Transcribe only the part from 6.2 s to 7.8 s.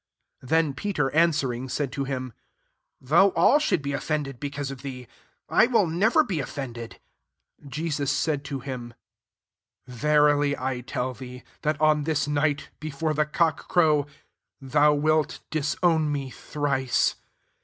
be of fended.'' 34